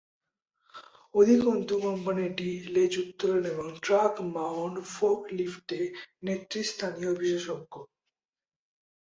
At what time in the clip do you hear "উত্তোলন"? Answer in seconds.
2.97-3.43